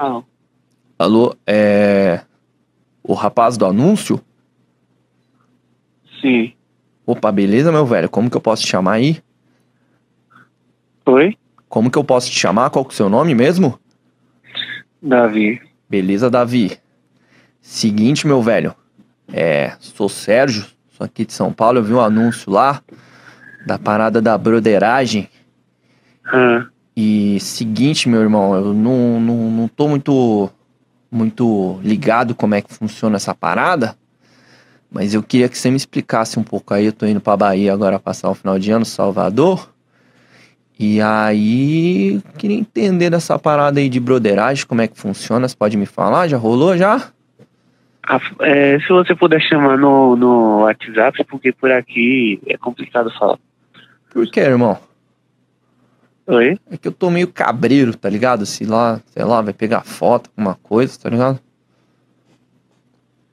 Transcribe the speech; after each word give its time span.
Alô. 0.00 0.24
Alô, 0.98 1.36
é. 1.46 2.22
O 3.02 3.12
rapaz 3.12 3.58
do 3.58 3.66
anúncio? 3.66 4.18
Sim. 6.22 6.54
Opa, 7.04 7.30
beleza, 7.30 7.70
meu 7.70 7.84
velho? 7.84 8.08
Como 8.08 8.30
que 8.30 8.36
eu 8.36 8.40
posso 8.40 8.62
te 8.62 8.68
chamar 8.68 8.92
aí? 8.92 9.22
Oi? 11.04 11.36
Como 11.68 11.90
que 11.90 11.98
eu 11.98 12.04
posso 12.04 12.30
te 12.30 12.38
chamar? 12.38 12.70
Qual 12.70 12.82
que 12.82 12.92
é 12.92 12.94
o 12.94 12.96
seu 12.96 13.10
nome 13.10 13.34
mesmo? 13.34 13.78
Davi. 15.02 15.60
Beleza, 15.86 16.30
Davi. 16.30 16.78
Seguinte, 17.60 18.26
meu 18.26 18.40
velho. 18.40 18.74
É, 19.30 19.76
sou 19.80 20.08
Sérgio, 20.08 20.64
sou 20.92 21.04
aqui 21.04 21.26
de 21.26 21.34
São 21.34 21.52
Paulo. 21.52 21.78
Eu 21.78 21.84
vi 21.84 21.92
um 21.92 22.00
anúncio 22.00 22.50
lá 22.50 22.82
da 23.66 23.78
parada 23.78 24.22
da 24.22 24.38
broderagem. 24.38 25.28
Ah, 26.24 26.66
E 27.02 27.40
seguinte, 27.40 28.10
meu 28.10 28.20
irmão, 28.20 28.54
eu 28.54 28.74
não, 28.74 29.18
não, 29.18 29.50
não 29.50 29.68
tô 29.68 29.88
muito, 29.88 30.50
muito 31.10 31.80
ligado 31.82 32.34
como 32.34 32.54
é 32.54 32.60
que 32.60 32.74
funciona 32.74 33.16
essa 33.16 33.34
parada. 33.34 33.96
Mas 34.90 35.14
eu 35.14 35.22
queria 35.22 35.48
que 35.48 35.56
você 35.56 35.70
me 35.70 35.78
explicasse 35.78 36.38
um 36.38 36.42
pouco 36.42 36.74
aí. 36.74 36.84
Eu 36.84 36.92
tô 36.92 37.06
indo 37.06 37.20
pra 37.20 37.36
Bahia 37.38 37.72
agora 37.72 37.98
passar 37.98 38.28
o 38.28 38.34
final 38.34 38.58
de 38.58 38.70
ano, 38.70 38.84
Salvador. 38.84 39.72
E 40.78 41.00
aí, 41.00 42.20
queria 42.36 42.58
entender 42.58 43.08
dessa 43.08 43.38
parada 43.38 43.80
aí 43.80 43.88
de 43.88 44.00
broderagem, 44.00 44.66
como 44.66 44.82
é 44.82 44.88
que 44.88 44.98
funciona. 44.98 45.48
Você 45.48 45.56
pode 45.56 45.78
me 45.78 45.86
falar? 45.86 46.28
Já 46.28 46.36
rolou 46.36 46.76
já? 46.76 47.10
a- 48.06 48.20
é, 48.40 48.78
se 48.80 48.88
você 48.88 49.14
puder 49.14 49.40
chamar 49.40 49.78
no, 49.78 50.16
no 50.16 50.60
WhatsApp, 50.64 51.24
porque 51.24 51.50
por 51.52 51.70
aqui 51.70 52.40
é 52.46 52.58
complicado 52.58 53.10
falar. 53.18 53.38
Por 54.10 54.26
quê, 54.30 54.40
irmão? 54.40 54.89
Oi? 56.30 56.56
É 56.70 56.76
que 56.76 56.86
eu 56.86 56.92
tô 56.92 57.10
meio 57.10 57.26
cabreiro, 57.26 57.96
tá 57.96 58.08
ligado? 58.08 58.46
Se 58.46 58.64
lá, 58.64 59.00
sei 59.12 59.24
lá, 59.24 59.40
vai 59.40 59.52
pegar 59.52 59.80
foto, 59.80 60.30
alguma 60.36 60.54
coisa, 60.62 60.96
tá 60.96 61.10
ligado? 61.10 61.40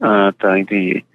Ah, 0.02 0.34
tá, 0.36 0.58
entendi. 0.58 1.06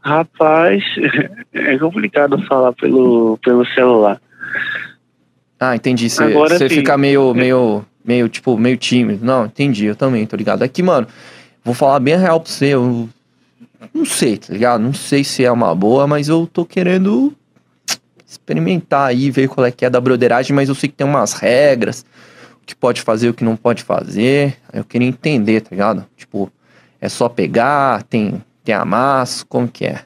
Rapaz, 0.00 0.82
é 1.52 1.78
complicado 1.78 2.40
falar 2.46 2.72
pelo, 2.72 3.38
pelo 3.44 3.66
celular. 3.74 4.18
Ah, 5.60 5.76
entendi. 5.76 6.08
Você 6.08 6.68
fica 6.70 6.96
meio, 6.96 7.34
meio, 7.34 7.84
meio, 8.02 8.26
tipo, 8.30 8.56
meio 8.56 8.78
tímido. 8.78 9.22
Não, 9.22 9.44
entendi, 9.44 9.84
eu 9.84 9.94
também, 9.94 10.26
tô 10.26 10.36
ligado. 10.36 10.62
Aqui, 10.62 10.82
mano, 10.82 11.06
vou 11.62 11.74
falar 11.74 12.00
bem 12.00 12.14
a 12.14 12.18
real 12.18 12.40
pra 12.40 12.50
você, 12.50 12.68
eu 12.74 13.10
não 13.92 14.06
sei, 14.06 14.38
tá 14.38 14.54
ligado? 14.54 14.80
Não 14.80 14.94
sei 14.94 15.22
se 15.22 15.44
é 15.44 15.52
uma 15.52 15.74
boa, 15.74 16.06
mas 16.06 16.30
eu 16.30 16.46
tô 16.46 16.64
querendo 16.64 17.34
experimentar 18.34 19.08
aí, 19.08 19.30
ver 19.30 19.48
qual 19.48 19.66
é 19.66 19.70
que 19.72 19.84
é 19.84 19.90
da 19.90 20.00
broderagem, 20.00 20.54
mas 20.54 20.68
eu 20.68 20.74
sei 20.74 20.88
que 20.88 20.94
tem 20.96 21.06
umas 21.06 21.32
regras, 21.34 22.04
o 22.62 22.66
que 22.66 22.74
pode 22.74 23.00
fazer, 23.02 23.28
o 23.28 23.34
que 23.34 23.44
não 23.44 23.56
pode 23.56 23.82
fazer. 23.82 24.56
Eu 24.72 24.84
queria 24.84 25.08
entender, 25.08 25.60
tá 25.60 25.68
ligado? 25.70 26.06
Tipo, 26.16 26.50
é 27.00 27.08
só 27.08 27.28
pegar, 27.28 28.02
tem, 28.04 28.42
tem 28.62 28.74
amasso, 28.74 29.46
como 29.46 29.68
que 29.68 29.86
é? 29.86 30.04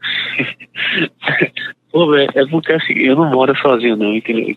Pô, 1.90 2.10
velho, 2.10 2.30
é 2.34 2.46
porque 2.46 2.72
assim, 2.72 2.92
eu 2.94 3.16
não 3.16 3.30
moro 3.30 3.56
sozinho 3.56 3.96
não, 3.96 4.14
entendeu? 4.14 4.54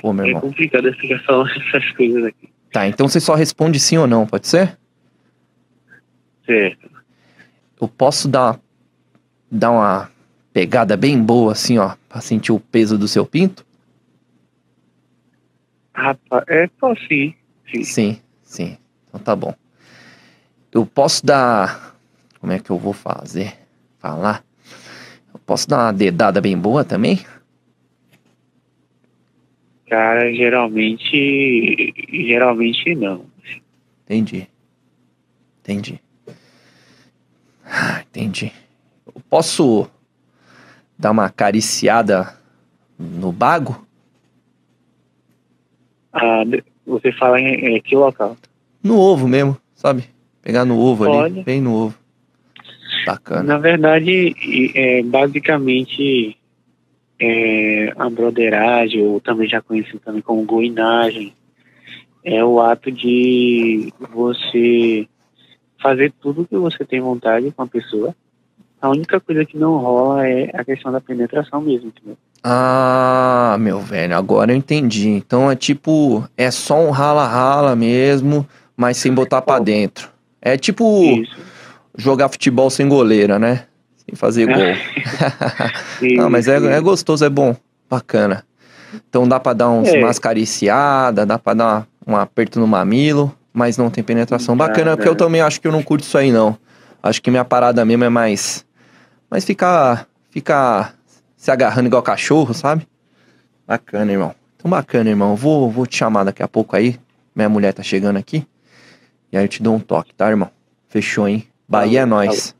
Pô, 0.00 0.12
meu 0.12 0.24
É 0.24 0.28
irmão. 0.28 0.42
complicado 0.42 0.88
explicar 0.88 1.16
essas 1.74 1.92
coisas 1.92 2.24
aqui. 2.26 2.48
Tá, 2.70 2.86
então 2.86 3.08
você 3.08 3.20
só 3.20 3.34
responde 3.34 3.78
sim 3.80 3.96
ou 3.98 4.06
não, 4.06 4.26
pode 4.26 4.46
ser? 4.46 4.78
Certo. 6.46 6.90
Eu 7.80 7.88
posso 7.88 8.28
dar, 8.28 8.58
dar 9.50 9.70
uma 9.70 10.10
pegada 10.52 10.96
bem 10.96 11.20
boa, 11.20 11.52
assim, 11.52 11.78
ó, 11.78 11.94
pra 12.08 12.20
sentir 12.20 12.52
o 12.52 12.60
peso 12.60 12.98
do 12.98 13.08
seu 13.08 13.24
pinto? 13.24 13.64
Rapaz, 15.94 16.44
é 16.48 16.68
só 16.78 16.94
sim. 16.94 17.34
sim. 17.70 17.84
Sim, 17.84 18.20
sim. 18.42 18.78
Então 19.08 19.20
tá 19.20 19.36
bom. 19.36 19.54
Eu 20.72 20.86
posso 20.86 21.24
dar. 21.24 21.96
Como 22.40 22.52
é 22.52 22.58
que 22.58 22.70
eu 22.70 22.78
vou 22.78 22.92
fazer? 22.92 23.54
Falar? 23.98 24.44
Eu 25.32 25.38
posso 25.40 25.68
dar 25.68 25.84
uma 25.84 25.92
dedada 25.92 26.40
bem 26.40 26.56
boa 26.56 26.84
também? 26.84 27.24
Cara, 29.88 30.32
geralmente. 30.32 31.94
Geralmente 32.10 32.94
não. 32.94 33.26
Entendi. 34.04 34.48
Entendi. 35.60 36.00
Ah, 37.64 38.02
entendi. 38.02 38.50
Eu 39.06 39.20
posso 39.28 39.88
dar 41.02 41.10
uma 41.10 41.26
acariciada 41.26 42.32
no 42.96 43.32
bago? 43.32 43.84
Ah, 46.12 46.44
você 46.86 47.10
fala 47.10 47.40
em, 47.40 47.76
em 47.76 47.82
que 47.82 47.96
local? 47.96 48.36
No 48.82 48.96
ovo 48.96 49.26
mesmo, 49.26 49.56
sabe? 49.74 50.04
Pegar 50.40 50.64
no 50.64 50.78
ovo 50.78 51.04
ali, 51.04 51.42
bem 51.42 51.60
no 51.60 51.74
ovo. 51.74 51.98
Bacana. 53.04 53.42
Na 53.42 53.58
verdade, 53.58 54.32
é, 54.76 55.02
basicamente, 55.02 56.36
é, 57.18 57.92
a 57.96 58.08
broderagem, 58.08 59.04
ou 59.04 59.20
também 59.20 59.48
já 59.48 59.60
conhecido 59.60 59.98
também 59.98 60.22
como 60.22 60.44
goinagem, 60.44 61.34
é 62.24 62.44
o 62.44 62.60
ato 62.60 62.92
de 62.92 63.92
você 64.12 65.08
fazer 65.80 66.12
tudo 66.20 66.46
que 66.46 66.56
você 66.56 66.84
tem 66.84 67.00
vontade 67.00 67.50
com 67.50 67.62
a 67.62 67.66
pessoa. 67.66 68.14
A 68.82 68.88
única 68.90 69.20
coisa 69.20 69.44
que 69.44 69.56
não 69.56 69.76
rola 69.78 70.26
é 70.26 70.50
a 70.52 70.64
questão 70.64 70.90
da 70.90 71.00
penetração 71.00 71.60
mesmo, 71.60 71.88
entendeu? 71.96 72.18
Ah, 72.42 73.56
meu 73.60 73.78
velho, 73.80 74.16
agora 74.16 74.50
eu 74.52 74.56
entendi. 74.56 75.08
Então 75.08 75.48
é 75.48 75.54
tipo, 75.54 76.28
é 76.36 76.50
só 76.50 76.80
um 76.80 76.90
rala-rala 76.90 77.76
mesmo, 77.76 78.44
mas 78.76 78.96
sem 78.96 79.14
botar 79.14 79.40
pra 79.40 79.56
Oh. 79.58 79.60
dentro. 79.60 80.08
É 80.40 80.56
tipo 80.56 81.00
Isso. 81.04 81.36
jogar 81.96 82.28
futebol 82.28 82.68
sem 82.70 82.88
goleira, 82.88 83.38
né? 83.38 83.66
Sem 84.04 84.16
fazer 84.16 84.46
gol. 84.46 84.56
Não, 86.16 86.28
mas 86.28 86.48
é, 86.48 86.56
é 86.56 86.80
gostoso, 86.80 87.24
é 87.24 87.28
bom. 87.30 87.54
Bacana. 87.88 88.44
Então 89.08 89.28
dá 89.28 89.38
pra 89.38 89.52
dar 89.52 89.70
uns, 89.70 89.88
É. 89.88 89.98
umas 90.02 90.18
cariciadas, 90.18 91.24
dá 91.24 91.38
pra 91.38 91.54
dar 91.54 91.86
um 92.04 92.16
aperto 92.16 92.58
no 92.58 92.66
mamilo, 92.66 93.32
mas 93.52 93.78
não 93.78 93.88
tem 93.90 94.02
penetração. 94.02 94.56
Bacana, 94.56 94.96
porque 94.96 95.08
eu 95.08 95.14
também 95.14 95.40
acho 95.40 95.60
que 95.60 95.68
eu 95.68 95.72
não 95.72 95.82
curto 95.84 96.02
isso 96.02 96.18
aí, 96.18 96.32
não. 96.32 96.58
Acho 97.00 97.22
que 97.22 97.30
minha 97.30 97.44
parada 97.44 97.84
mesmo 97.84 98.02
é 98.04 98.08
mais. 98.08 98.64
Mas 99.32 99.46
ficar. 99.46 100.06
Ficar 100.28 100.94
se 101.36 101.50
agarrando 101.50 101.88
igual 101.88 102.02
cachorro, 102.02 102.54
sabe? 102.54 102.86
Bacana, 103.66 104.12
irmão. 104.12 104.34
Então 104.56 104.70
bacana, 104.70 105.08
irmão. 105.10 105.34
Vou, 105.34 105.70
vou 105.70 105.86
te 105.86 105.96
chamar 105.96 106.24
daqui 106.24 106.42
a 106.42 106.48
pouco 106.48 106.76
aí. 106.76 107.00
Minha 107.34 107.48
mulher 107.48 107.72
tá 107.72 107.82
chegando 107.82 108.18
aqui. 108.18 108.46
E 109.32 109.36
aí 109.36 109.44
eu 109.44 109.48
te 109.48 109.62
dou 109.62 109.74
um 109.74 109.80
toque, 109.80 110.14
tá, 110.14 110.28
irmão? 110.28 110.50
Fechou, 110.88 111.26
hein? 111.26 111.48
Bahia 111.66 112.02
é 112.02 112.04
nós. 112.06 112.54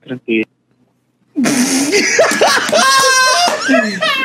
Tranquilo. 0.00 0.44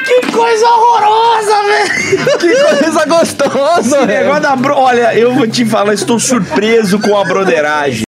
Que 0.06 0.32
coisa 0.32 0.66
horrorosa, 0.66 1.64
velho! 1.64 2.40
Que 2.40 2.82
coisa 2.82 3.06
gostosa, 3.06 3.98
Esse 3.98 4.06
negócio 4.06 4.42
da 4.42 4.56
bro... 4.56 4.76
Olha, 4.76 5.18
eu 5.18 5.34
vou 5.34 5.48
te 5.48 5.66
falar, 5.66 5.94
estou 5.94 6.20
surpreso 6.20 7.00
com 7.00 7.18
a 7.18 7.24
broderagem. 7.24 8.02